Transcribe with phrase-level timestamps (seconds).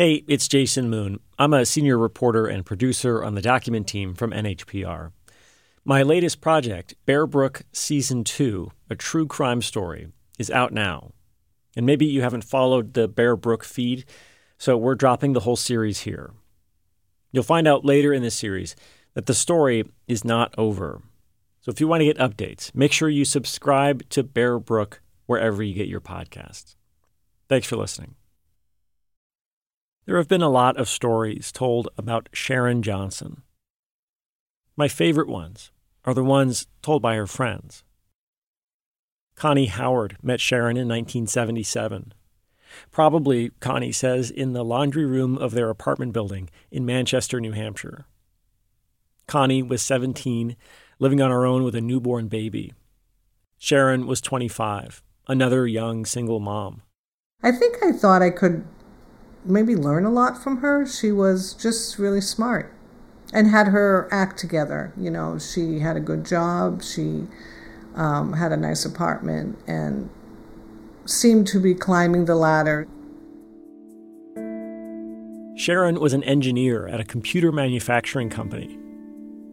[0.00, 1.18] Hey, it's Jason Moon.
[1.40, 5.10] I'm a senior reporter and producer on the document team from NHPR.
[5.84, 10.06] My latest project, Bear Brook Season 2, a true crime story,
[10.38, 11.10] is out now.
[11.74, 14.04] And maybe you haven't followed the Bear Brook feed,
[14.56, 16.30] so we're dropping the whole series here.
[17.32, 18.76] You'll find out later in this series
[19.14, 21.02] that the story is not over.
[21.60, 25.60] So if you want to get updates, make sure you subscribe to Bear Brook wherever
[25.60, 26.76] you get your podcasts.
[27.48, 28.14] Thanks for listening.
[30.08, 33.42] There have been a lot of stories told about Sharon Johnson.
[34.74, 35.70] My favorite ones
[36.06, 37.84] are the ones told by her friends.
[39.34, 42.14] Connie Howard met Sharon in 1977.
[42.90, 48.06] Probably, Connie says, in the laundry room of their apartment building in Manchester, New Hampshire.
[49.26, 50.56] Connie was 17,
[50.98, 52.72] living on her own with a newborn baby.
[53.58, 56.80] Sharon was 25, another young single mom.
[57.42, 58.64] I think I thought I could
[59.44, 60.86] maybe learn a lot from her.
[60.86, 62.72] She was just really smart
[63.32, 64.92] and had her act together.
[64.96, 67.26] You know, she had a good job, she
[67.94, 70.08] um, had a nice apartment, and
[71.04, 72.86] seemed to be climbing the ladder.
[75.56, 78.78] Sharon was an engineer at a computer manufacturing company.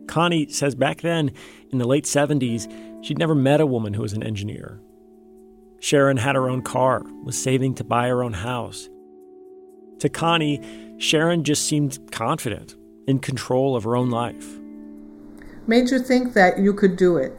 [0.07, 1.31] Connie says back then,
[1.71, 4.79] in the late 70s, she'd never met a woman who was an engineer.
[5.79, 8.87] Sharon had her own car, was saving to buy her own house.
[10.05, 10.61] To Connie,
[10.99, 12.75] Sharon just seemed confident,
[13.07, 14.59] in control of her own life.
[15.65, 17.33] Made you think that you could do it.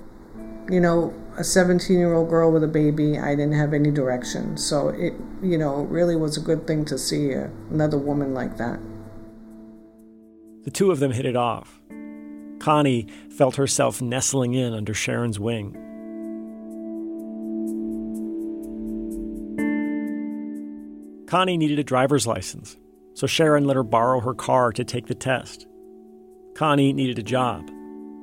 [0.69, 4.57] You know, a 17 year old girl with a baby, I didn't have any direction.
[4.57, 7.31] So it, you know, really was a good thing to see
[7.71, 8.81] another woman like that.
[10.65, 11.81] The two of them hit it off.
[12.59, 15.81] Connie felt herself nestling in under Sharon's wing.
[21.37, 22.79] Connie needed a driver's license,
[23.13, 25.67] so Sharon let her borrow her car to take the test.
[26.55, 27.69] Connie needed a job,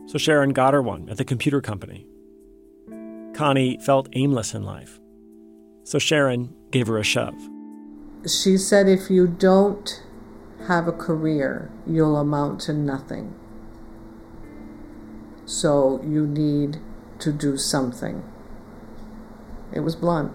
[0.08, 2.08] so Sharon got her one at the computer company.
[3.36, 4.99] Connie felt aimless in life,
[5.83, 7.36] so Sharon gave her a shove.
[8.26, 10.02] She said, if you don't
[10.66, 13.36] have a career, you'll amount to nothing.
[15.45, 16.80] So you need
[17.20, 18.23] to do something.
[19.71, 20.33] It was blunt.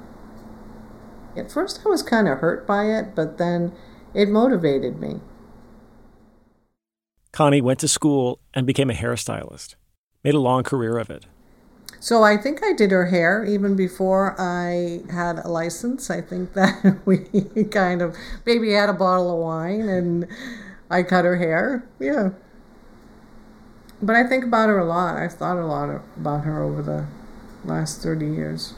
[1.38, 3.72] At first, I was kind of hurt by it, but then
[4.14, 5.20] it motivated me.
[7.32, 9.76] Connie went to school and became a hairstylist,
[10.24, 11.26] made a long career of it.
[12.00, 16.10] So I think I did her hair even before I had a license.
[16.10, 17.18] I think that we
[17.64, 18.16] kind of
[18.46, 20.26] maybe had a bottle of wine and
[20.90, 21.86] I cut her hair.
[21.98, 22.30] Yeah.
[24.00, 25.16] But I think about her a lot.
[25.16, 27.06] I've thought a lot about her over the
[27.64, 28.74] last 30 years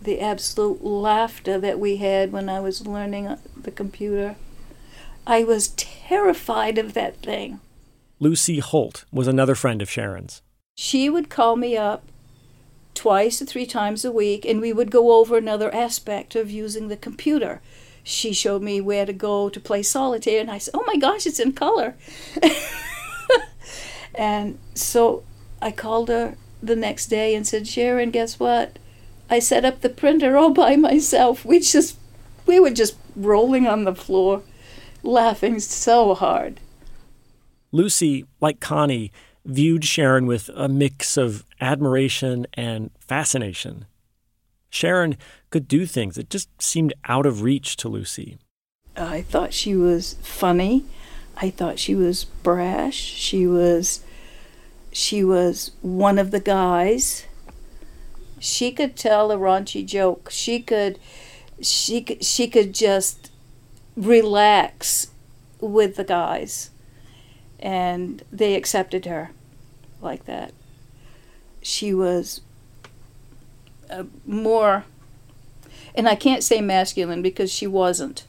[0.00, 4.36] the absolute laughter that we had when I was learning uh, the computer.
[5.26, 7.60] I was terrified of that thing.
[8.18, 10.42] Lucy Holt was another friend of Sharon's.
[10.76, 12.04] She would call me up
[12.94, 16.88] twice or three times a week, and we would go over another aspect of using
[16.88, 17.60] the computer.
[18.02, 21.26] She showed me where to go to play solitaire, and I said, Oh my gosh,
[21.26, 21.94] it's in color.
[24.14, 25.22] and so
[25.60, 28.78] I called her the next day and said, Sharon, guess what?
[29.30, 31.44] I set up the printer all by myself.
[31.44, 31.96] We just,
[32.46, 34.42] we were just rolling on the floor,
[35.02, 36.58] laughing so hard.
[37.70, 39.12] Lucy, like Connie,
[39.44, 43.86] viewed Sharon with a mix of admiration and fascination.
[44.68, 45.16] Sharon
[45.50, 48.38] could do things that just seemed out of reach to Lucy.
[48.96, 50.84] I thought she was funny.
[51.36, 52.96] I thought she was brash.
[52.96, 54.00] She was
[54.92, 57.24] she was one of the guys
[58.40, 60.30] she could tell a raunchy joke.
[60.30, 60.98] She could
[61.60, 63.30] she could she could just
[63.94, 65.08] relax
[65.60, 66.70] with the guys
[67.60, 69.30] and they accepted her
[70.00, 70.52] like that.
[71.62, 72.40] She was
[73.90, 74.84] uh, more
[75.94, 78.24] and I can't say masculine because she wasn't.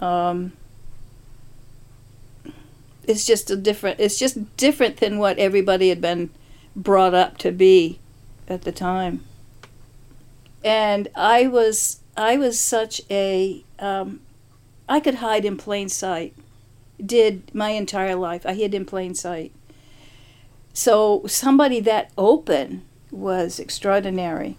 [0.00, 0.52] Um,
[3.06, 6.30] it's just a different it's just different than what everybody had been
[6.74, 8.00] brought up to be
[8.50, 9.24] at the time.
[10.62, 14.20] And I was I was such a um,
[14.88, 16.34] I could hide in plain sight.
[17.04, 18.44] Did my entire life.
[18.44, 19.52] I hid in plain sight.
[20.72, 24.58] So somebody that open was extraordinary.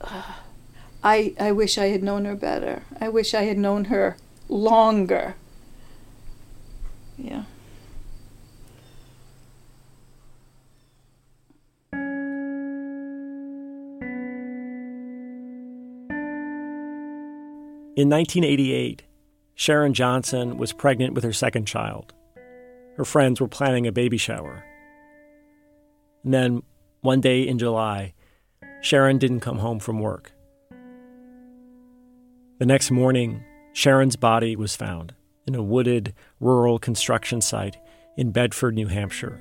[1.04, 2.82] I I wish I had known her better.
[3.00, 4.16] I wish I had known her
[4.48, 5.34] longer.
[7.16, 7.44] Yeah.
[17.98, 19.02] In 1988,
[19.56, 22.14] Sharon Johnson was pregnant with her second child.
[22.96, 24.64] Her friends were planning a baby shower.
[26.22, 26.62] And then,
[27.00, 28.14] one day in July,
[28.82, 30.30] Sharon didn't come home from work.
[32.60, 33.42] The next morning,
[33.72, 35.16] Sharon's body was found
[35.48, 37.78] in a wooded rural construction site
[38.16, 39.40] in Bedford, New Hampshire.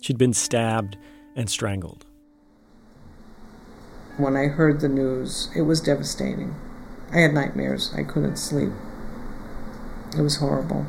[0.00, 0.96] She'd been stabbed
[1.36, 2.06] and strangled.
[4.16, 6.54] When I heard the news, it was devastating.
[7.12, 7.92] I had nightmares.
[7.94, 8.72] I couldn't sleep.
[10.16, 10.86] It was horrible.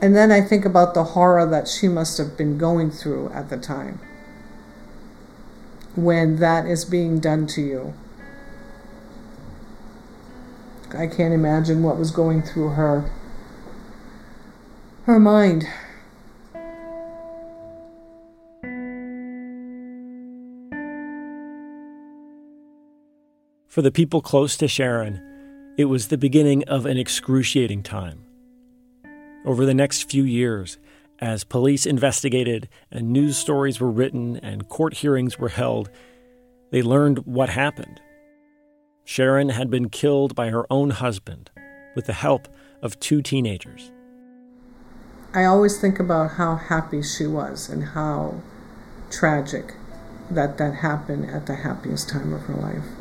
[0.00, 3.50] And then I think about the horror that she must have been going through at
[3.50, 4.00] the time
[5.94, 7.94] when that is being done to you.
[10.96, 13.10] I can't imagine what was going through her
[15.04, 15.66] her mind.
[23.70, 25.22] For the people close to Sharon,
[25.78, 28.24] it was the beginning of an excruciating time.
[29.46, 30.78] Over the next few years,
[31.20, 35.88] as police investigated and news stories were written and court hearings were held,
[36.72, 38.00] they learned what happened.
[39.04, 41.52] Sharon had been killed by her own husband
[41.94, 42.48] with the help
[42.82, 43.92] of two teenagers.
[45.32, 48.42] I always think about how happy she was and how
[49.12, 49.74] tragic
[50.28, 52.99] that that happened at the happiest time of her life.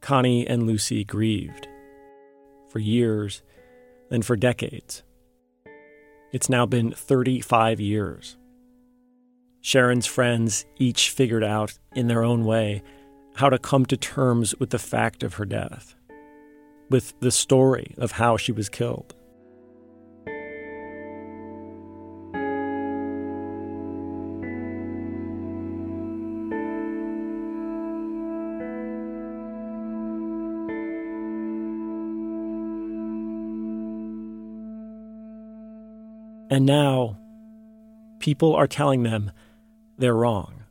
[0.00, 1.68] Connie and Lucy grieved
[2.68, 3.42] for years,
[4.10, 5.02] then for decades.
[6.32, 8.36] It's now been 35 years.
[9.60, 12.82] Sharon's friends each figured out, in their own way,
[13.34, 15.94] how to come to terms with the fact of her death,
[16.90, 19.14] with the story of how she was killed.
[36.50, 37.18] And now,
[38.20, 39.32] people are telling them
[39.98, 40.64] they're wrong.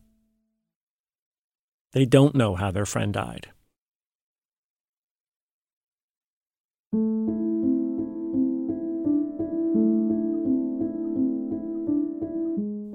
[1.94, 3.50] They don't know how their friend died.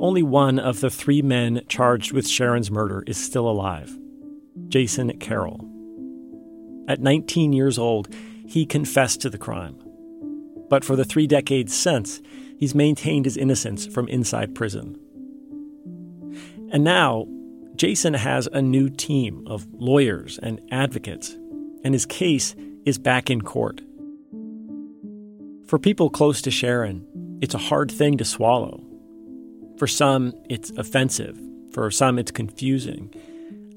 [0.02, 3.96] Only one of the three men charged with Sharon's murder is still alive
[4.69, 5.69] Jason Carroll.
[6.88, 8.12] At 19 years old,
[8.46, 9.79] he confessed to the crime.
[10.69, 12.20] But for the three decades since,
[12.62, 14.96] he's maintained his innocence from inside prison.
[16.70, 17.26] And now,
[17.74, 21.36] Jason has a new team of lawyers and advocates,
[21.82, 22.54] and his case
[22.86, 23.80] is back in court.
[25.66, 27.04] For people close to Sharon,
[27.42, 28.80] it's a hard thing to swallow.
[29.76, 31.36] For some, it's offensive.
[31.72, 33.12] For some, it's confusing.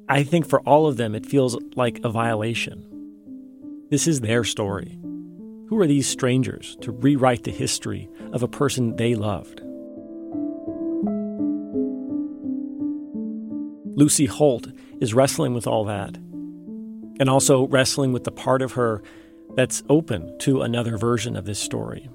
[0.07, 2.85] I think for all of them, it feels like a violation.
[3.89, 4.99] This is their story.
[5.69, 9.61] Who are these strangers to rewrite the history of a person they loved?
[13.97, 14.67] Lucy Holt
[14.99, 19.01] is wrestling with all that, and also wrestling with the part of her
[19.55, 22.09] that's open to another version of this story.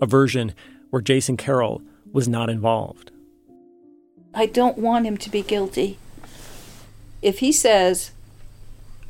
[0.00, 0.54] A version
[0.90, 1.82] where Jason Carroll
[2.12, 3.10] was not involved.
[4.32, 5.98] I don't want him to be guilty.
[7.20, 8.12] If he says,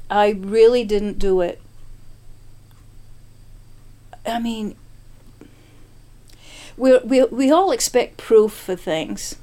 [0.09, 1.61] I really didn't do it,
[4.25, 4.77] I mean,
[6.77, 9.37] we we we all expect proof for things.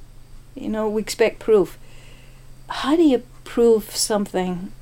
[0.54, 1.78] You know, we expect proof.
[2.68, 4.72] How do you prove something?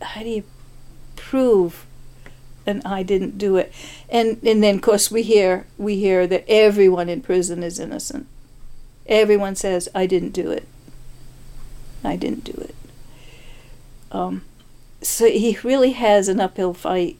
[0.00, 0.44] How do you
[1.16, 1.84] prove
[2.64, 3.72] and I didn't do it?
[4.08, 8.26] And and then of course we hear we hear that everyone in prison is innocent.
[9.06, 10.68] Everyone says I didn't do it.
[12.04, 12.74] I didn't do it.
[14.12, 14.44] Um,
[15.02, 17.18] so he really has an uphill fight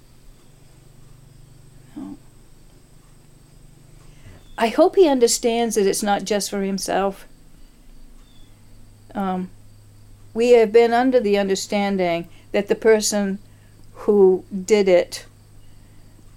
[4.60, 7.28] I hope he understands that it's not just for himself.
[9.14, 9.50] Um,
[10.34, 13.38] we have been under the understanding that the person
[13.92, 15.26] who did it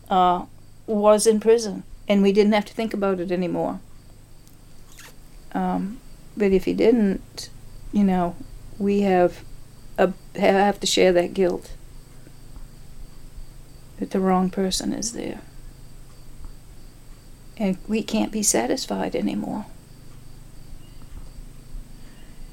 [0.07, 0.45] uh,
[0.85, 3.79] was in prison, and we didn't have to think about it anymore.
[5.53, 5.99] Um,
[6.37, 7.49] but if he didn't,
[7.91, 8.35] you know,
[8.77, 9.43] we have
[9.97, 11.71] a, have to share that guilt
[13.97, 15.41] that the wrong person is there
[17.61, 19.65] and we can't be satisfied anymore.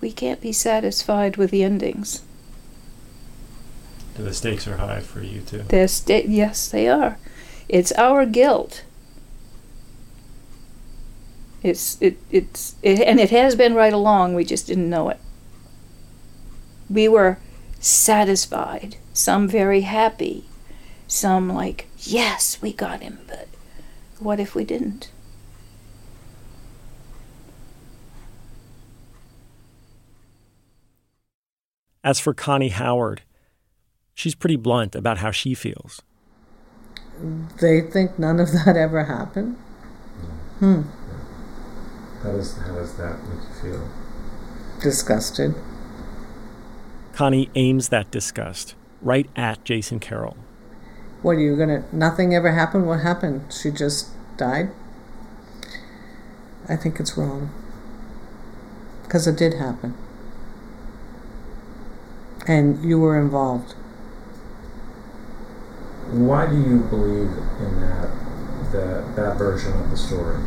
[0.01, 2.23] We can't be satisfied with the endings.
[4.17, 5.65] The stakes are high for you too.
[5.69, 7.19] They're sta- yes, they are.
[7.69, 8.85] It's our guilt.
[11.63, 14.35] It's it it's it, and it has been right along.
[14.35, 15.19] We just didn't know it.
[16.91, 17.39] we were
[17.81, 20.45] satisfied, some very happy,
[21.07, 23.49] some like, yes, we got him, but
[24.21, 25.11] what if we didn't?
[32.05, 33.23] As for Connie Howard,
[34.15, 36.01] she's pretty blunt about how she feels.
[37.61, 39.57] They think none of that ever happened.
[40.59, 40.83] Hmm.
[42.23, 43.89] How does how does that make you feel?
[44.81, 45.55] Disgusted.
[47.13, 50.37] Connie aims that disgust right at Jason Carroll.
[51.23, 51.85] What are you gonna?
[51.93, 52.87] Nothing ever happened.
[52.87, 53.53] What happened?
[53.53, 54.71] She just died.
[56.69, 57.51] I think it's wrong.
[59.03, 59.95] Because it did happen.
[62.47, 63.73] And you were involved.
[66.11, 68.11] Why do you believe in that
[68.73, 70.39] that that version of the story?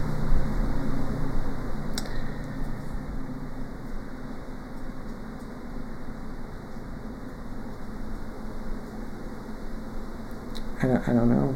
[10.81, 11.55] I don't, I don't know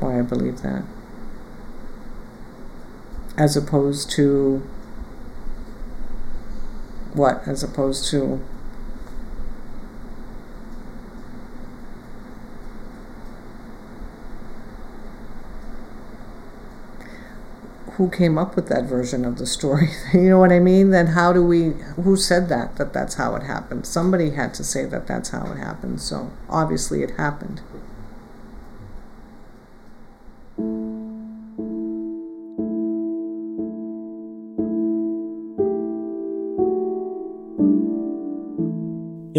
[0.00, 0.82] why I believe that.
[3.36, 4.62] As opposed to
[7.14, 7.46] what?
[7.46, 8.40] As opposed to
[17.92, 19.88] who came up with that version of the story?
[20.12, 20.90] You know what i mean?
[20.90, 23.86] Then how do we who said that that that's how it happened?
[23.86, 26.00] Somebody had to say that that's how it happened.
[26.00, 27.60] So obviously it happened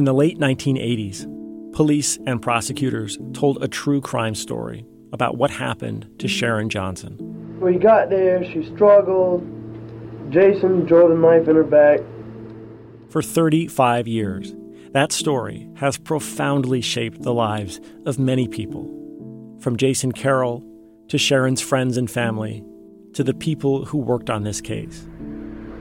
[0.02, 6.10] In the late 1980s, police and prosecutors told a true crime story about what happened
[6.18, 7.60] to Sharon Johnson.
[7.60, 9.42] We got there, she struggled.
[10.32, 12.00] Jason drove a knife in her back.
[13.12, 14.56] For 35 years,
[14.92, 18.90] that story has profoundly shaped the lives of many people,
[19.60, 20.64] from Jason Carroll
[21.10, 22.64] to Sharon's friends and family
[23.14, 25.08] to the people who worked on this case.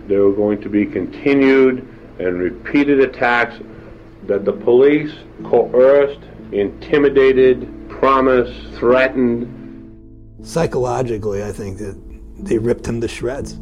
[0.09, 3.59] There were going to be continued and repeated attacks
[4.27, 5.13] that the police
[5.45, 6.21] coerced,
[6.53, 9.57] intimidated, promised, threatened.
[10.43, 11.97] Psychologically, I think that
[12.39, 13.59] they ripped him to shreds.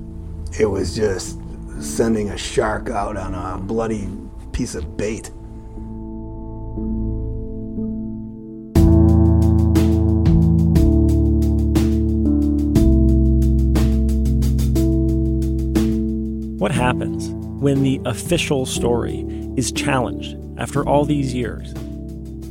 [0.58, 1.38] It was just
[1.80, 4.08] sending a shark out on a bloody
[4.52, 5.30] piece of bait.
[16.58, 17.28] What happens
[17.62, 19.20] when the official story
[19.56, 21.72] is challenged after all these years?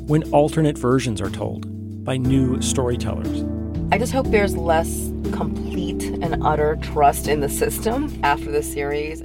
[0.08, 1.66] When alternate versions are told
[2.04, 3.44] by new storytellers?
[3.92, 9.22] I just hope there's less complete and utter trust in the system after the series.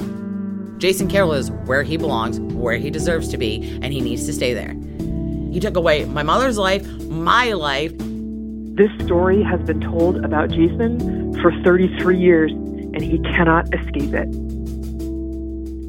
[0.79, 4.33] Jason Carroll is where he belongs, where he deserves to be, and he needs to
[4.33, 4.77] stay there.
[5.53, 7.93] He took away my mother's life, my life.
[8.75, 14.29] This story has been told about Jason for 33 years, and he cannot escape it.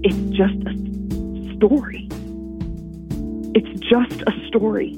[0.03, 2.02] It's just a story.
[3.89, 4.97] Just a story.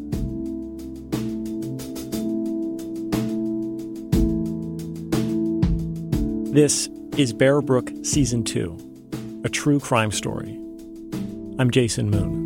[6.54, 6.88] This
[7.18, 10.58] is Bear Brook Season 2, a true crime story.
[11.60, 12.45] I'm Jason Moon.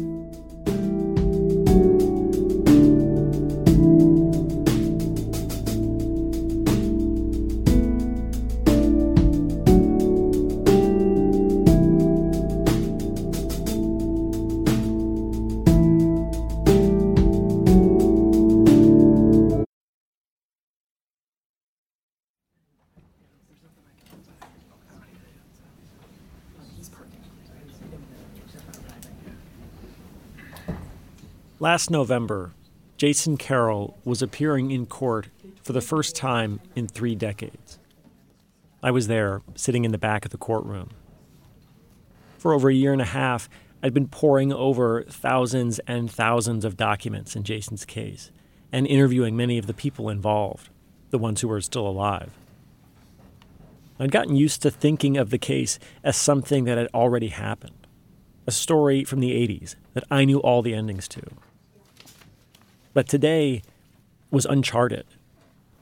[31.72, 32.56] Last November,
[32.98, 35.28] Jason Carroll was appearing in court
[35.62, 37.78] for the first time in three decades.
[38.82, 40.90] I was there, sitting in the back of the courtroom.
[42.40, 43.48] For over a year and a half,
[43.84, 48.32] I'd been poring over thousands and thousands of documents in Jason's case
[48.72, 50.70] and interviewing many of the people involved,
[51.12, 52.32] the ones who were still alive.
[54.00, 57.86] I'd gotten used to thinking of the case as something that had already happened,
[58.48, 61.22] a story from the 80s that I knew all the endings to.
[63.00, 63.62] But today
[64.30, 65.06] was uncharted.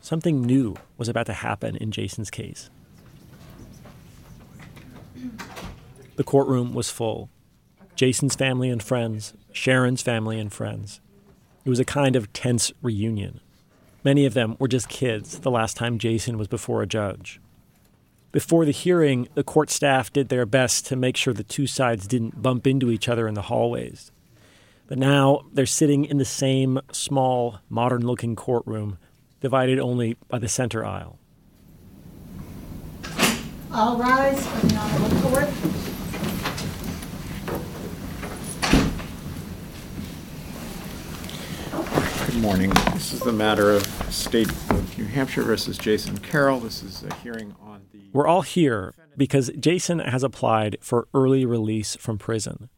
[0.02, 2.70] Something new was about to happen in Jason's case.
[6.16, 7.32] The courtroom was full.
[7.96, 11.02] Jason's family and friends, Sharon's family and friends.
[11.66, 13.40] It was a kind of tense reunion.
[14.04, 17.42] Many of them were just kids the last time Jason was before a judge.
[18.32, 22.06] Before the hearing, the court staff did their best to make sure the two sides
[22.06, 24.12] didn't bump into each other in the hallways.
[24.88, 28.98] But now they're sitting in the same small, modern looking courtroom,
[29.42, 31.20] divided only by the center aisle.
[33.74, 35.50] All rise for the honorable court.
[42.28, 42.70] Good morning.
[42.94, 46.62] This is the matter of State of New Hampshire versus Jason Carroll.
[46.62, 48.00] This is a hearing on the.
[48.14, 52.70] We're all here because Jason has applied for early release from prison.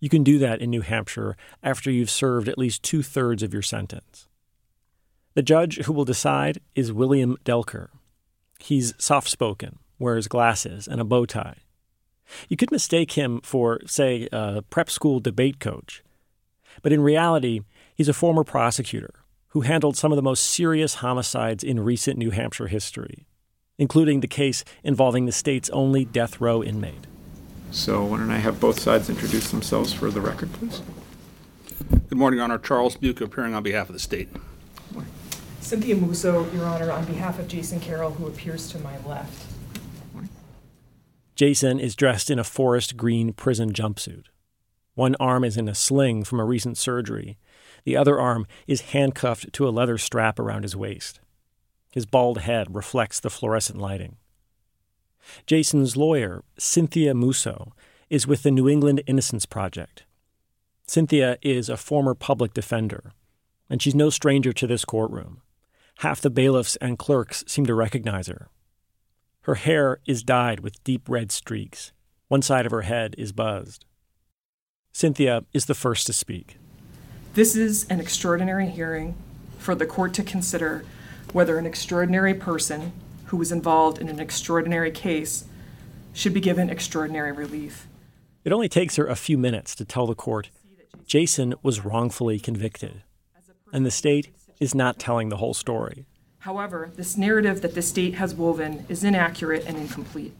[0.00, 3.52] You can do that in New Hampshire after you've served at least two thirds of
[3.52, 4.26] your sentence.
[5.34, 7.88] The judge who will decide is William Delker.
[8.58, 11.58] He's soft spoken, wears glasses and a bow tie.
[12.48, 16.02] You could mistake him for, say, a prep school debate coach.
[16.82, 17.60] But in reality,
[17.94, 19.14] he's a former prosecutor
[19.48, 23.26] who handled some of the most serious homicides in recent New Hampshire history,
[23.78, 27.06] including the case involving the state's only death row inmate.
[27.72, 30.82] So, why don't I have both sides introduce themselves for the record, please?
[32.08, 32.58] Good morning, Your Honor.
[32.58, 34.28] Charles Buca appearing on behalf of the state.
[35.60, 39.46] Cynthia Mousseau, Your Honor, on behalf of Jason Carroll, who appears to my left.
[41.36, 44.24] Jason is dressed in a forest green prison jumpsuit.
[44.94, 47.38] One arm is in a sling from a recent surgery.
[47.84, 51.20] The other arm is handcuffed to a leather strap around his waist.
[51.90, 54.16] His bald head reflects the fluorescent lighting.
[55.46, 57.72] Jason's lawyer, Cynthia Mousseau,
[58.08, 60.04] is with the New England Innocence Project.
[60.86, 63.12] Cynthia is a former public defender,
[63.68, 65.40] and she's no stranger to this courtroom.
[65.98, 68.48] Half the bailiffs and clerks seem to recognize her.
[69.42, 71.92] Her hair is dyed with deep red streaks.
[72.28, 73.84] One side of her head is buzzed.
[74.92, 76.58] Cynthia is the first to speak.
[77.34, 79.14] This is an extraordinary hearing
[79.58, 80.84] for the court to consider
[81.32, 82.92] whether an extraordinary person
[83.30, 85.44] who was involved in an extraordinary case
[86.12, 87.86] should be given extraordinary relief.
[88.44, 90.50] It only takes her a few minutes to tell the court
[91.06, 93.04] Jason was wrongfully convicted,
[93.72, 96.06] and the state is not telling the whole story.
[96.40, 100.34] However, this narrative that the state has woven is inaccurate and incomplete.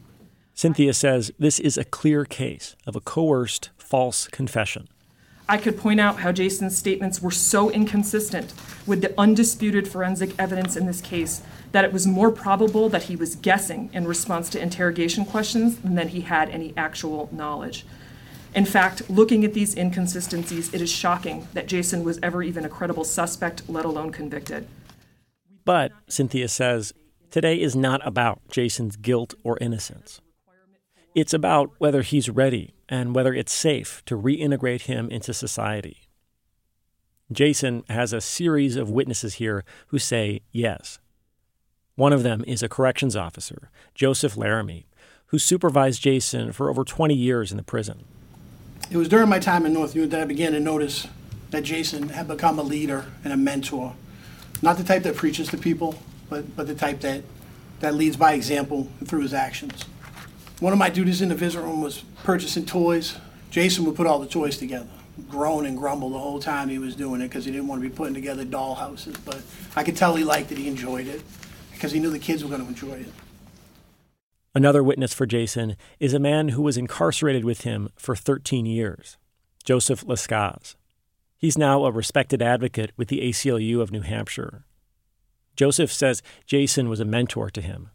[0.53, 4.89] Cynthia says this is a clear case of a coerced false confession.
[5.51, 8.53] I could point out how Jason's statements were so inconsistent
[8.87, 11.41] with the undisputed forensic evidence in this case
[11.73, 15.95] that it was more probable that he was guessing in response to interrogation questions than
[15.95, 17.85] that he had any actual knowledge.
[18.55, 22.69] In fact, looking at these inconsistencies, it is shocking that Jason was ever even a
[22.69, 24.69] credible suspect, let alone convicted.
[25.65, 26.93] But, Cynthia says,
[27.29, 30.21] today is not about Jason's guilt or innocence.
[31.13, 36.07] It's about whether he's ready and whether it's safe to reintegrate him into society.
[37.29, 40.99] Jason has a series of witnesses here who say yes.
[41.95, 44.87] One of them is a corrections officer, Joseph Laramie,
[45.27, 48.05] who supervised Jason for over 20 years in the prison.
[48.89, 51.07] It was during my time in Northview that I began to notice
[51.49, 53.95] that Jason had become a leader and a mentor.
[54.61, 55.95] Not the type that preaches to people,
[56.29, 57.23] but, but the type that,
[57.81, 59.85] that leads by example through his actions.
[60.61, 63.17] One of my duties in the visit room was purchasing toys.
[63.49, 64.85] Jason would put all the toys together,
[65.27, 67.89] groan and grumble the whole time he was doing it because he didn't want to
[67.89, 69.17] be putting together doll houses.
[69.25, 69.41] But
[69.75, 71.23] I could tell he liked it, he enjoyed it,
[71.73, 73.07] because he knew the kids were going to enjoy it.
[74.53, 79.17] Another witness for Jason is a man who was incarcerated with him for 13 years,
[79.63, 80.75] Joseph Lascaze.
[81.39, 84.63] He's now a respected advocate with the ACLU of New Hampshire.
[85.55, 87.89] Joseph says Jason was a mentor to him,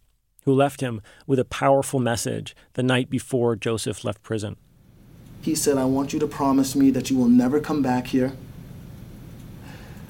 [0.47, 4.57] who left him with a powerful message the night before Joseph left prison.
[5.43, 8.33] He said, I want you to promise me that you will never come back here.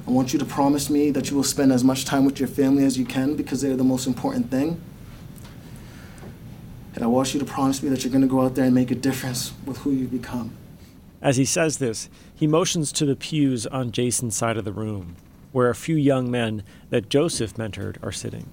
[0.07, 2.49] I want you to promise me that you will spend as much time with your
[2.49, 4.81] family as you can because they're the most important thing.
[6.95, 8.75] And I want you to promise me that you're going to go out there and
[8.75, 10.57] make a difference with who you become.
[11.21, 15.17] As he says this, he motions to the pews on Jason's side of the room,
[15.53, 18.49] where a few young men that Joseph mentored are sitting.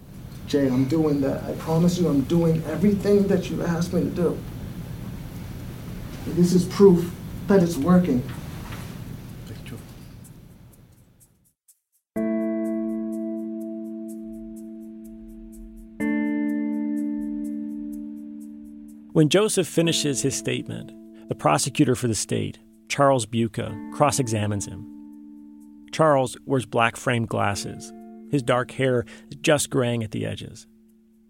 [0.47, 1.43] Jay, I'm doing that.
[1.43, 4.38] I promise you, I'm doing everything that you asked me to do.
[6.27, 7.12] This is proof
[7.47, 8.23] that it's working.
[19.13, 20.91] When Joseph finishes his statement,
[21.29, 22.58] the prosecutor for the state,
[22.89, 24.88] Charles Buca, cross examines him.
[25.91, 27.93] Charles wears black framed glasses.
[28.34, 30.65] His dark hair is just graying at the edges.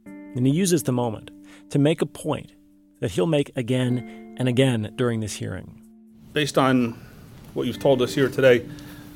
[0.06, 1.32] And he uses the moment
[1.72, 2.54] to make a point
[3.02, 5.82] that he'll make again and again during this hearing.
[6.32, 6.98] Based on
[7.56, 8.66] what you've told us here today,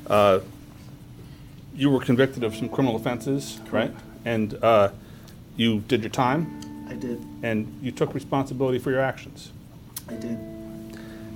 [0.06, 0.40] uh,
[1.74, 3.94] you were convicted of some criminal offenses, right?
[4.26, 4.90] And uh,
[5.56, 6.86] you did your time.
[6.90, 7.24] I did.
[7.42, 9.50] And you took responsibility for your actions.
[10.10, 10.38] I did.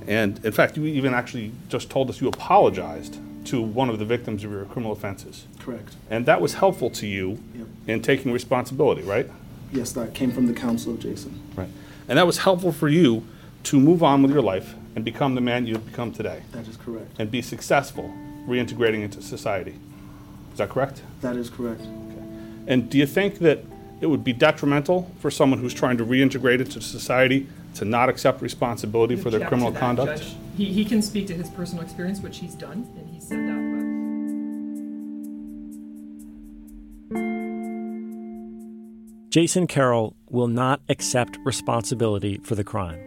[0.07, 4.05] And in fact, you even actually just told us you apologized to one of the
[4.05, 5.47] victims of your criminal offenses.
[5.59, 5.95] Correct.
[6.11, 7.67] And that was helpful to you Yep.
[7.89, 9.29] in taking responsibility, right?
[9.73, 11.41] Yes, that came from the counsel of Jason.
[11.57, 11.69] Right.
[12.09, 13.25] And that was helpful for you
[13.65, 16.77] to move on with your life and become the man you've become today That is
[16.77, 17.11] correct.
[17.19, 18.13] and be successful
[18.47, 19.75] reintegrating into society.
[20.53, 21.03] Is that correct?
[21.23, 21.81] That is correct.
[21.81, 22.23] Okay.
[22.67, 23.65] And do you think that
[24.01, 28.43] it would be detrimental for someone who's trying to reintegrate into society to not accept
[28.43, 30.23] responsibility for their criminal conduct?
[30.57, 33.73] He, he can speak to his personal experience, which he's done, and he said that.
[39.33, 43.01] Jason Carroll will not accept responsibility for the crime.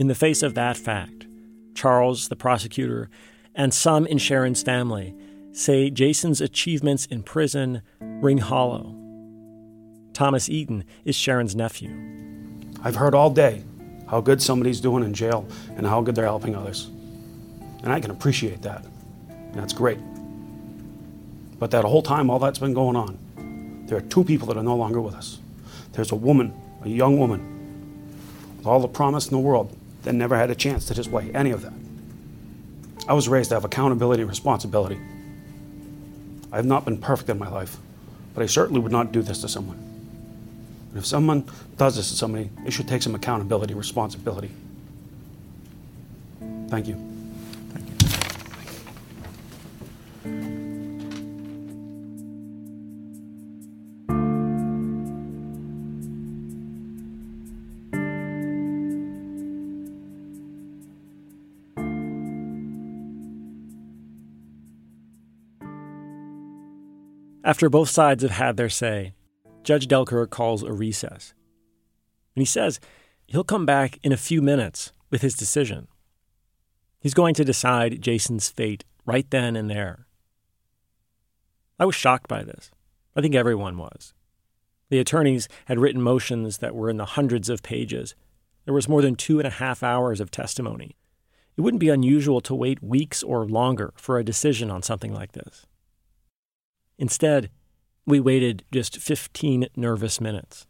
[0.00, 1.28] In the face of that fact,
[1.74, 3.08] Charles, the prosecutor,
[3.54, 5.14] and some in Sharon's family
[5.52, 8.96] say Jason's achievements in prison ring hollow.
[10.14, 11.90] Thomas Eaton is Sharon's nephew.
[12.84, 13.62] I've heard all day
[14.08, 16.86] how good somebody's doing in jail and how good they're helping others.
[17.82, 18.84] And I can appreciate that.
[19.52, 19.98] That's great.
[21.58, 24.62] But that whole time, all that's been going on, there are two people that are
[24.62, 25.38] no longer with us.
[25.92, 30.36] There's a woman, a young woman, with all the promise in the world that never
[30.36, 31.72] had a chance to display any of that.
[33.08, 35.00] I was raised to have accountability and responsibility.
[36.50, 37.76] I have not been perfect in my life,
[38.34, 39.91] but I certainly would not do this to someone.
[40.92, 41.44] And if someone
[41.78, 44.50] does this to somebody, they should take some accountability and responsibility.
[46.68, 46.96] Thank you.
[67.44, 69.14] After both sides have had their say,
[69.62, 71.34] Judge Delker calls a recess.
[72.34, 72.80] And he says
[73.26, 75.88] he'll come back in a few minutes with his decision.
[77.00, 80.06] He's going to decide Jason's fate right then and there.
[81.78, 82.70] I was shocked by this.
[83.16, 84.14] I think everyone was.
[84.88, 88.14] The attorneys had written motions that were in the hundreds of pages.
[88.64, 90.96] There was more than two and a half hours of testimony.
[91.56, 95.32] It wouldn't be unusual to wait weeks or longer for a decision on something like
[95.32, 95.66] this.
[96.98, 97.50] Instead,
[98.06, 100.66] we waited just 15 nervous minutes.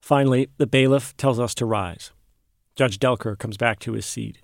[0.00, 2.12] Finally, the bailiff tells us to rise.
[2.74, 4.38] Judge Delker comes back to his seat.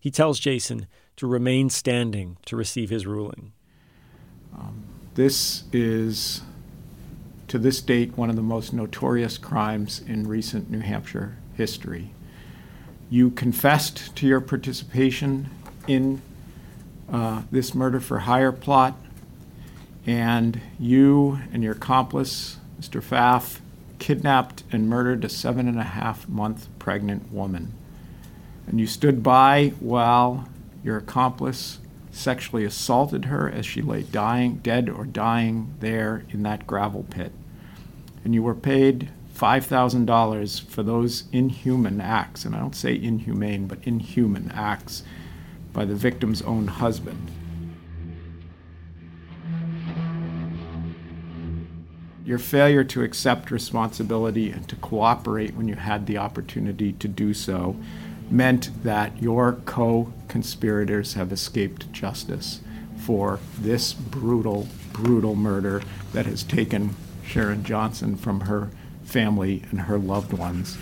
[0.00, 3.52] He tells Jason to remain standing to receive his ruling.
[4.56, 6.42] Um, this is,
[7.48, 12.14] to this date, one of the most notorious crimes in recent New Hampshire history.
[13.10, 15.50] You confessed to your participation
[15.86, 16.22] in
[17.12, 18.96] uh, this murder for hire plot,
[20.06, 23.02] and you and your accomplice, Mr.
[23.02, 23.60] Pfaff,
[23.98, 27.72] kidnapped and murdered a seven and a half month pregnant woman.
[28.66, 30.48] And you stood by while
[30.82, 31.78] your accomplice
[32.10, 37.32] sexually assaulted her as she lay dying, dead or dying there in that gravel pit.
[38.24, 43.78] And you were paid $5,000 for those inhuman acts, and I don't say inhumane, but
[43.84, 45.02] inhuman acts
[45.72, 47.30] by the victim's own husband.
[52.24, 57.34] Your failure to accept responsibility and to cooperate when you had the opportunity to do
[57.34, 57.76] so
[58.30, 62.60] meant that your co conspirators have escaped justice
[62.96, 65.82] for this brutal, brutal murder
[66.12, 68.70] that has taken Sharon Johnson from her
[69.02, 70.78] family and her loved ones.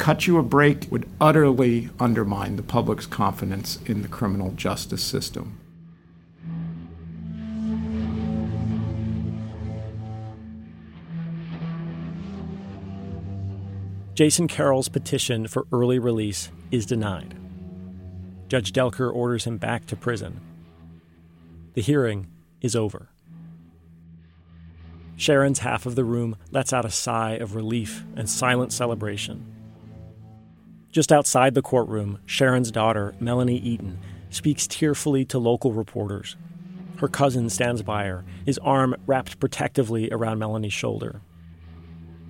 [0.00, 5.60] Cut you a break would utterly undermine the public's confidence in the criminal justice system.
[14.14, 17.34] Jason Carroll's petition for early release is denied.
[18.48, 20.40] Judge Delker orders him back to prison.
[21.74, 22.26] The hearing
[22.62, 23.10] is over.
[25.16, 29.59] Sharon's half of the room lets out a sigh of relief and silent celebration.
[30.92, 33.98] Just outside the courtroom, Sharon's daughter, Melanie Eaton,
[34.28, 36.36] speaks tearfully to local reporters.
[36.96, 41.20] Her cousin stands by her, his arm wrapped protectively around Melanie's shoulder.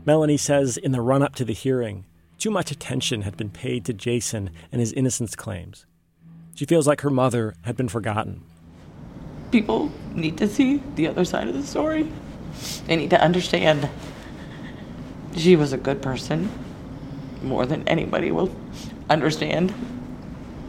[0.05, 2.05] Melanie says in the run up to the hearing,
[2.39, 5.87] too much attention had been paid to Jason and his innocence claims.
[6.55, 8.43] She feels like her mother had been forgotten.
[9.51, 12.11] People need to see the other side of the story.
[12.87, 13.89] They need to understand
[15.35, 16.51] she was a good person
[17.43, 18.55] more than anybody will
[19.09, 19.75] understand.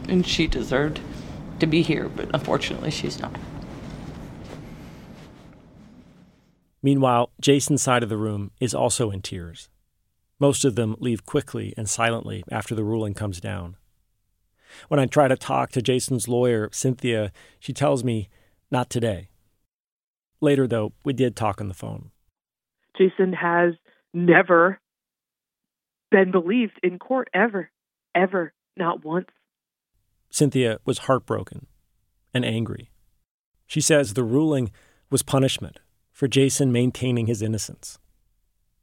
[0.08, 1.00] And she deserved
[1.60, 3.36] to be here, but unfortunately, she's not.
[6.82, 9.68] Meanwhile, Jason's side of the room is also in tears.
[10.40, 13.76] Most of them leave quickly and silently after the ruling comes down.
[14.88, 17.30] When I try to talk to Jason's lawyer, Cynthia,
[17.60, 18.28] she tells me,
[18.70, 19.28] not today.
[20.40, 22.10] Later, though, we did talk on the phone.
[22.98, 23.74] Jason has
[24.12, 24.80] never
[26.12, 27.70] been believed in court ever,
[28.14, 29.26] ever, not once.
[30.30, 31.66] Cynthia was heartbroken
[32.32, 32.90] and angry.
[33.66, 34.70] She says the ruling
[35.10, 35.80] was punishment
[36.12, 37.98] for Jason maintaining his innocence.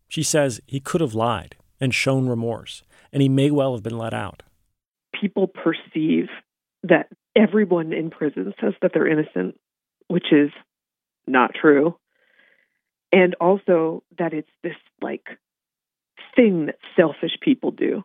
[0.09, 3.97] She says he could have lied and shown remorse, and he may well have been
[3.97, 4.43] let out.
[5.19, 6.27] People perceive
[6.83, 9.59] that everyone in prison says that they're innocent,
[10.07, 10.49] which is
[11.27, 11.95] not true.
[13.11, 15.25] And also that it's this like
[16.35, 18.03] thing that selfish people do.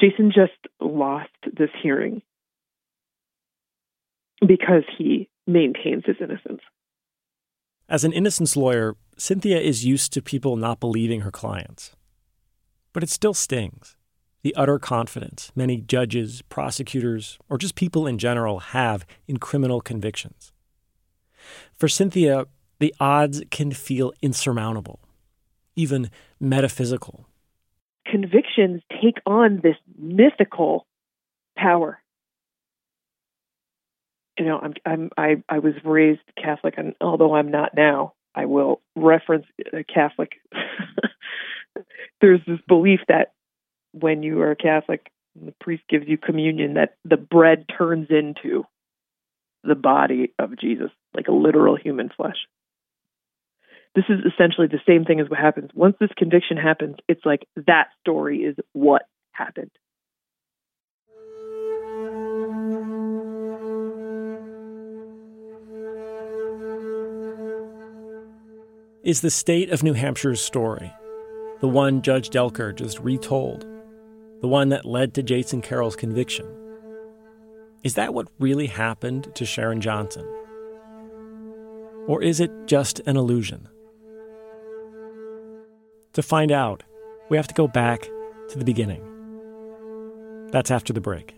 [0.00, 2.22] Jason just lost this hearing
[4.46, 6.60] because he maintains his innocence.
[7.88, 11.94] As an innocence lawyer, Cynthia is used to people not believing her clients.
[12.92, 13.96] But it still stings.
[14.42, 20.52] The utter confidence many judges, prosecutors, or just people in general have in criminal convictions.
[21.74, 22.46] For Cynthia,
[22.78, 25.00] the odds can feel insurmountable,
[25.76, 26.10] even
[26.40, 27.26] metaphysical.
[28.06, 30.86] Convictions take on this mythical
[31.56, 32.00] power.
[34.38, 38.46] You know, I'm, I'm, I, I was raised Catholic, and although I'm not now, I
[38.46, 40.32] will reference a Catholic.
[42.20, 43.32] There's this belief that
[43.92, 45.10] when you are a Catholic,
[45.40, 48.64] the priest gives you communion, that the bread turns into
[49.62, 52.36] the body of Jesus, like a literal human flesh.
[53.94, 55.70] This is essentially the same thing as what happens.
[55.72, 59.70] Once this conviction happens, it's like that story is what happened.
[69.04, 70.90] Is the state of New Hampshire's story,
[71.60, 73.66] the one Judge Delker just retold,
[74.40, 76.46] the one that led to Jason Carroll's conviction,
[77.84, 80.26] is that what really happened to Sharon Johnson?
[82.08, 83.68] Or is it just an illusion?
[86.14, 86.84] To find out,
[87.28, 88.08] we have to go back
[88.48, 89.02] to the beginning.
[90.52, 91.34] That's after the break.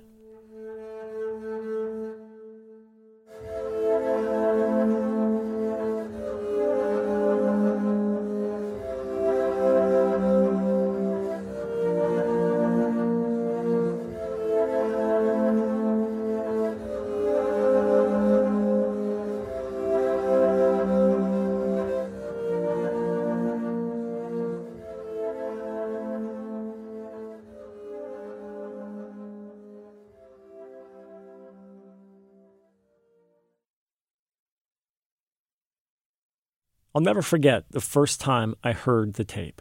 [36.96, 39.60] I'll never forget the first time I heard the tape.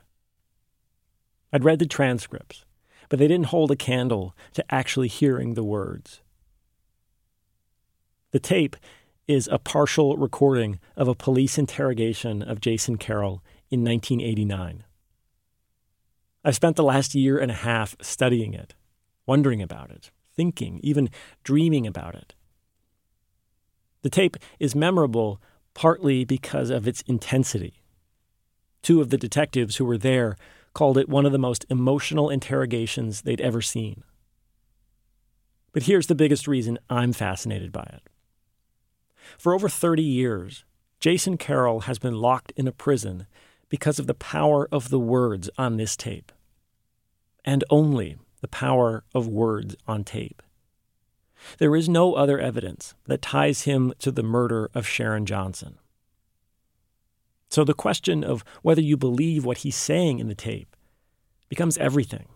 [1.52, 2.64] I'd read the transcripts,
[3.10, 6.22] but they didn't hold a candle to actually hearing the words.
[8.32, 8.78] The tape
[9.28, 14.86] is a partial recording of a police interrogation of Jason Carroll in 1989.
[16.46, 18.76] I've spent the last year and a half studying it,
[19.26, 21.10] wondering about it, thinking, even
[21.44, 22.34] dreaming about it.
[24.04, 25.42] The tape is memorable
[25.76, 27.84] partly because of its intensity.
[28.82, 30.36] Two of the detectives who were there
[30.74, 34.04] called it one of the most emotional interrogations they'd ever seen.
[35.72, 38.02] But here's the biggest reason I'm fascinated by it.
[39.38, 40.64] For over 30 years,
[41.00, 43.28] Jason Carroll has been locked in a prison
[43.70, 46.32] because of the power of the words on this tape.
[47.44, 50.42] And only the power of words on tape.
[51.58, 55.78] There is no other evidence that ties him to the murder of Sharon Johnson.
[57.50, 60.76] So the question of whether you believe what he's saying in the tape
[61.50, 62.28] becomes everything.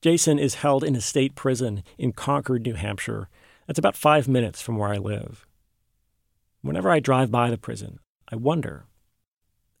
[0.00, 3.28] Jason is held in a state prison in Concord, New Hampshire.
[3.66, 5.46] That's about five minutes from where I live.
[6.62, 7.98] Whenever I drive by the prison,
[8.30, 8.86] I wonder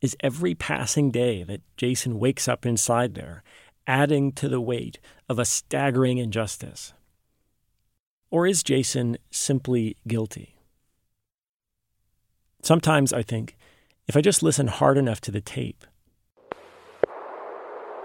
[0.02, 3.42] is every passing day that Jason wakes up inside there
[3.86, 6.92] adding to the weight of a staggering injustice?
[8.30, 10.56] Or is Jason simply guilty?
[12.62, 13.56] Sometimes I think
[14.08, 15.86] if I just listen hard enough to the tape,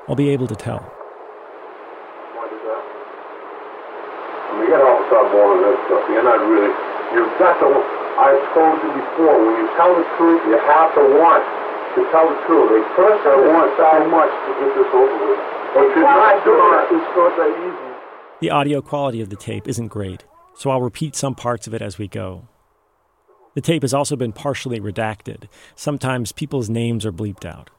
[0.07, 0.93] I'll be able to tell.
[4.61, 6.05] You gotta help stop all of this stuff.
[6.09, 6.73] You're not really.
[7.17, 7.69] You've got to.
[8.21, 9.35] I told you before.
[9.41, 11.43] When you tell the truth, you have to want
[11.95, 12.69] to tell the truth.
[12.69, 15.41] They first I want so much to get this over with.
[15.73, 16.85] But you're not doing it.
[16.93, 17.90] It's not that easy.
[18.41, 20.25] The audio quality of the tape isn't great,
[20.55, 22.47] so I'll repeat some parts of it as we go.
[23.53, 25.43] The tape has also been partially redacted.
[25.75, 27.69] Sometimes people's names are bleeped out.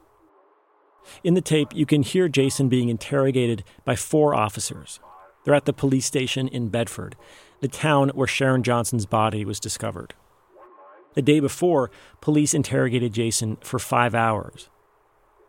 [1.25, 5.01] In the tape, you can hear Jason being interrogated by four officers.
[5.43, 7.17] They're at the police station in Bedford,
[7.61, 10.15] the town where Sharon Johnson's body was discovered.
[11.15, 14.71] The day before, police interrogated Jason for five hours.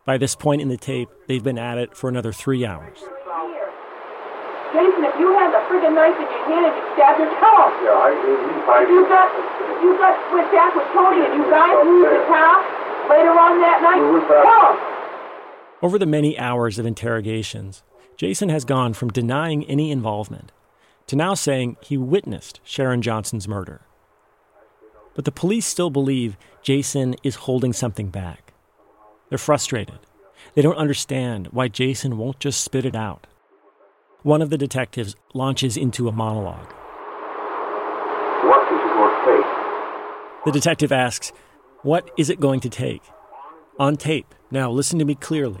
[0.04, 2.98] By this point in the tape, they've been at it for another three hours.
[4.74, 7.70] Jason, if you had the friggin' knife in your hand and you stabbed your tell.
[7.86, 8.10] Yeah, I,
[8.66, 12.10] I, If you got, if you got went back with Tony and you guys moved
[12.10, 12.58] the car
[13.06, 14.74] later on that night, tell.
[15.80, 17.84] Over the many hours of interrogations,
[18.16, 20.50] Jason has gone from denying any involvement
[21.06, 23.82] to now saying he witnessed Sharon Johnson's murder.
[25.14, 28.52] But the police still believe Jason is holding something back.
[29.28, 29.98] They're frustrated.
[30.54, 33.26] They don't understand why Jason won't just spit it out.
[34.24, 36.72] One of the detectives launches into a monologue.
[38.46, 40.44] what is it going to take?
[40.46, 41.30] The detective asks,
[41.82, 43.02] What is it going to take?
[43.78, 45.60] On tape, now listen to me clearly.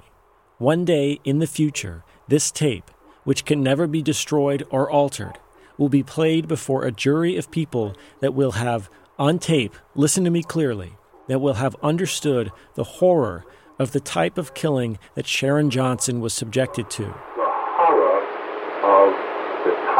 [0.56, 2.90] One day in the future, this tape,
[3.24, 5.38] which can never be destroyed or altered,
[5.76, 10.30] will be played before a jury of people that will have, on tape, listen to
[10.30, 10.94] me clearly,
[11.28, 13.44] that will have understood the horror
[13.78, 17.14] of the type of killing that Sharon Johnson was subjected to.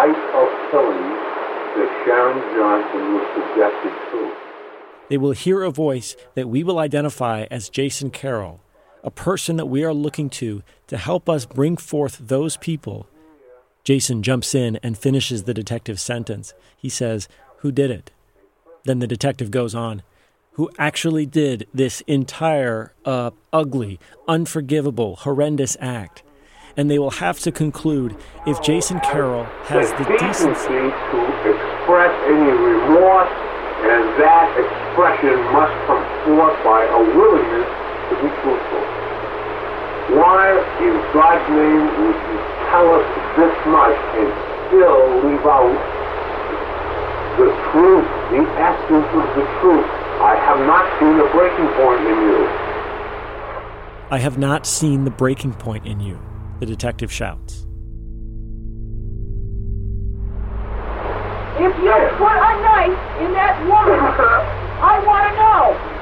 [0.05, 1.01] Of of killing
[1.77, 4.37] that Sharon Johnson was subjected to.
[5.09, 8.61] They will hear a voice that we will identify as Jason Carroll,
[9.03, 13.07] a person that we are looking to to help us bring forth those people.
[13.83, 16.53] Jason jumps in and finishes the detective's sentence.
[16.77, 17.27] He says,
[17.61, 18.11] Who did it?
[18.85, 20.03] Then the detective goes on,
[20.53, 26.24] Who actually did this entire, uh, ugly, unforgivable, horrendous act?
[26.77, 30.75] And they will have to conclude if Jason Carroll has the decency.
[30.75, 31.19] decency to
[31.55, 33.31] express any remorse,
[33.87, 37.69] and that expression must come forth by a willingness
[38.11, 38.85] to be truthful.
[40.19, 40.51] Why,
[40.83, 42.39] in God's name, would you
[42.71, 43.07] tell us
[43.39, 44.29] this much and
[44.67, 45.79] still leave out
[47.39, 49.87] the truth, the essence of the truth?
[50.21, 52.47] I have not seen the breaking point in you.
[54.11, 56.19] I have not seen the breaking point in you,
[56.61, 57.67] the detective shouts.
[61.57, 64.01] If you put a knife in that woman,
[64.81, 65.94] I want to know.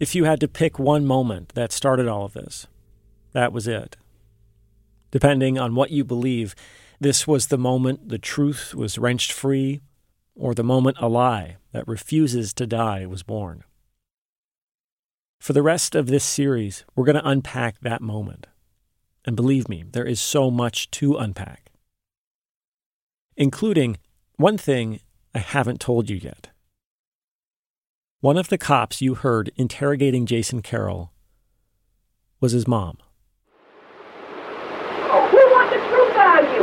[0.00, 2.66] If you had to pick one moment that started all of this,
[3.32, 3.98] that was it.
[5.10, 6.54] Depending on what you believe,
[6.98, 9.82] this was the moment the truth was wrenched free,
[10.34, 13.62] or the moment a lie that refuses to die was born.
[15.38, 18.46] For the rest of this series, we're going to unpack that moment.
[19.26, 21.72] And believe me, there is so much to unpack,
[23.36, 23.98] including
[24.36, 25.00] one thing
[25.34, 26.48] I haven't told you yet.
[28.22, 31.10] One of the cops you heard interrogating Jason Carroll
[32.38, 32.98] was his mom.
[35.08, 36.60] Oh, who wants the truth out of you?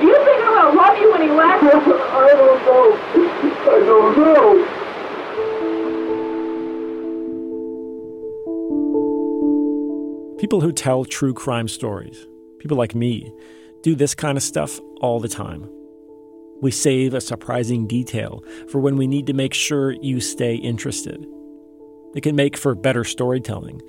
[0.00, 1.62] Do you think I'm gonna love you when he left?
[1.64, 2.92] I don't know.
[3.72, 4.66] I don't know.
[10.38, 12.26] People who tell true crime stories,
[12.58, 13.32] people like me,
[13.82, 15.70] do this kind of stuff all the time.
[16.60, 21.24] We save a surprising detail for when we need to make sure you stay interested.
[22.14, 23.80] It can make for better storytelling.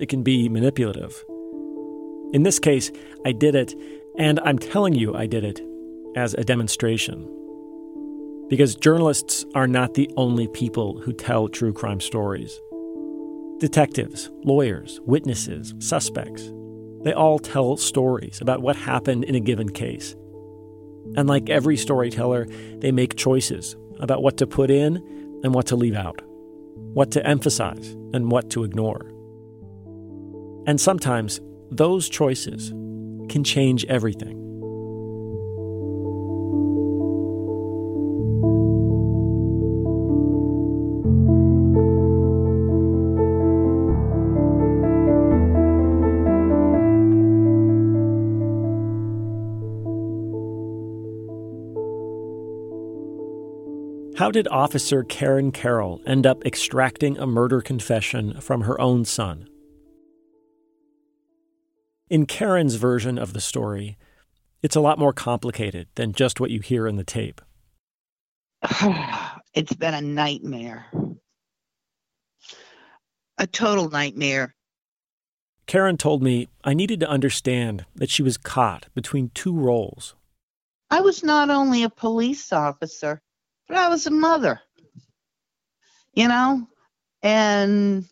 [0.00, 1.24] It can be manipulative.
[2.32, 2.90] In this case,
[3.24, 3.74] I did it,
[4.18, 5.60] and I'm telling you I did it,
[6.16, 7.32] as a demonstration.
[8.48, 12.60] Because journalists are not the only people who tell true crime stories.
[13.58, 16.50] Detectives, lawyers, witnesses, suspects,
[17.04, 20.16] they all tell stories about what happened in a given case.
[21.16, 22.46] And like every storyteller,
[22.78, 24.96] they make choices about what to put in
[25.42, 26.20] and what to leave out,
[26.94, 29.12] what to emphasize and what to ignore.
[30.66, 31.40] And sometimes
[31.70, 32.70] those choices
[33.28, 34.45] can change everything.
[54.16, 59.46] How did Officer Karen Carroll end up extracting a murder confession from her own son?
[62.08, 63.98] In Karen's version of the story,
[64.62, 67.42] it's a lot more complicated than just what you hear in the tape.
[69.54, 70.86] it's been a nightmare.
[73.36, 74.54] A total nightmare.
[75.66, 80.14] Karen told me I needed to understand that she was caught between two roles.
[80.90, 83.20] I was not only a police officer,
[83.68, 84.60] but I was a mother.
[86.14, 86.66] You know?
[87.22, 88.04] And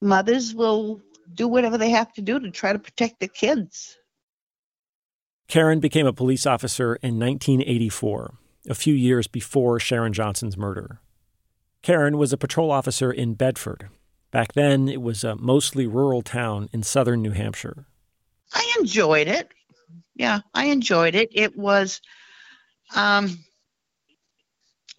[0.00, 1.00] mothers will
[1.34, 3.96] do whatever they have to do to try to protect their kids.
[5.48, 8.34] Karen became a police officer in 1984,
[8.68, 11.00] a few years before Sharon Johnson's murder.
[11.82, 13.88] Karen was a patrol officer in Bedford.
[14.30, 17.86] Back then, it was a mostly rural town in southern New Hampshire.
[18.52, 19.48] I enjoyed it.
[20.14, 21.30] Yeah, I enjoyed it.
[21.32, 22.00] It was
[22.94, 23.38] um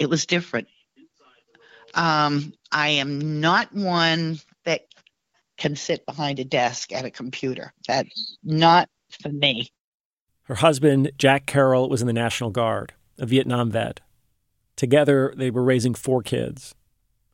[0.01, 0.67] it was different.
[1.93, 4.87] Um I am not one that
[5.57, 7.73] can sit behind a desk at a computer.
[7.87, 8.89] That's not
[9.21, 9.71] for me.
[10.43, 13.99] Her husband, Jack Carroll, was in the National Guard, a Vietnam vet.
[14.75, 16.73] Together, they were raising four kids.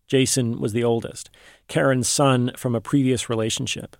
[0.07, 1.29] Jason was the oldest,
[1.67, 3.95] Karen's son from a previous relationship.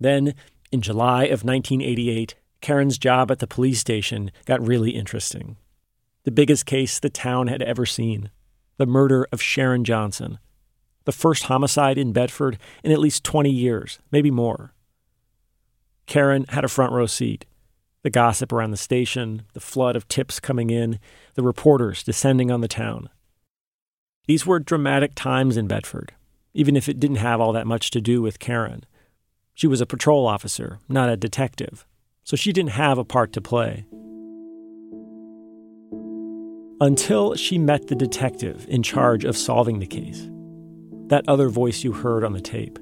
[0.00, 0.34] Then,
[0.70, 5.56] in July of 1988, Karen's job at the police station got really interesting.
[6.24, 8.30] The biggest case the town had ever seen
[8.78, 10.38] the murder of Sharon Johnson,
[11.04, 14.72] the first homicide in Bedford in at least 20 years, maybe more.
[16.06, 17.44] Karen had a front row seat.
[18.02, 20.98] The gossip around the station, the flood of tips coming in,
[21.34, 23.08] the reporters descending on the town.
[24.26, 26.12] These were dramatic times in Bedford,
[26.54, 28.84] even if it didn't have all that much to do with Karen.
[29.54, 31.86] She was a patrol officer, not a detective,
[32.24, 33.86] so she didn't have a part to play.
[36.82, 40.28] Until she met the detective in charge of solving the case
[41.06, 42.76] that other voice you heard on the tape.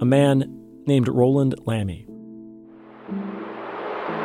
[0.00, 0.52] A man
[0.84, 2.06] named Roland Lammy.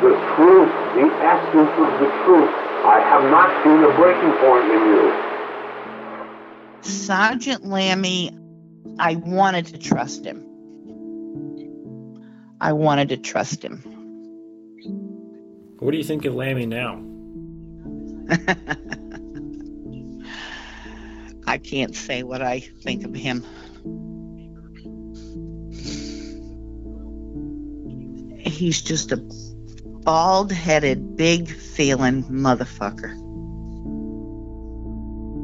[0.02, 2.50] The truth, the essence of the truth.
[2.84, 5.12] I have not seen a breaking point in you.
[6.82, 8.36] Sergeant Lammy,
[8.98, 10.44] I wanted to trust him.
[12.60, 13.82] I wanted to trust him.
[15.78, 17.13] What do you think of Lammy now?
[21.46, 23.44] I can't say what I think of him.
[28.38, 29.18] He's just a
[30.04, 33.20] bald headed, big feeling motherfucker.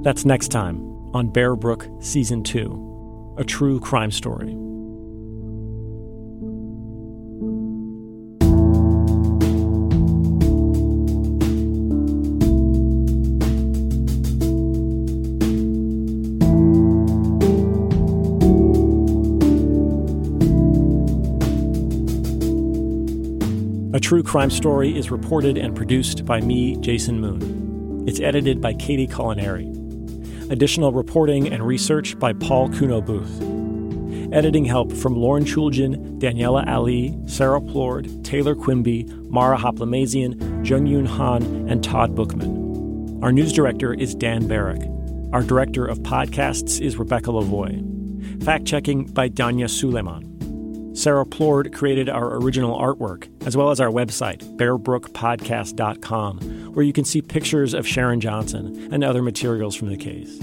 [0.03, 0.81] That's next time
[1.15, 4.57] on Bear Brook Season 2, a true crime story.
[24.11, 28.05] True Crime Story is reported and produced by me, Jason Moon.
[28.09, 29.71] It's edited by Katie Colaneri.
[30.51, 33.41] Additional reporting and research by Paul Cuno-Booth.
[34.35, 41.07] Editing help from Lauren Chooljian, Daniela Allee, Sarah Plourde, Taylor Quimby, Mara Hoplamazian, Jung Yoon
[41.07, 43.23] Han, and Todd Bookman.
[43.23, 44.83] Our news director is Dan Barrick.
[45.33, 48.43] Our director of podcasts is Rebecca Lavoie.
[48.43, 50.30] Fact checking by Danya Suleiman.
[50.93, 56.39] Sarah Plourde created our original artwork, as well as our website, bearbrookpodcast.com,
[56.75, 60.41] where you can see pictures of Sharon Johnson and other materials from the case.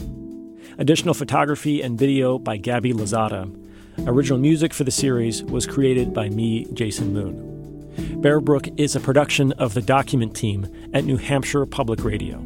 [0.78, 3.54] Additional photography and video by Gabby Lozada.
[4.06, 8.22] Original music for the series was created by me, Jason Moon.
[8.22, 12.46] Bear Brook is a production of the Document Team at New Hampshire Public Radio.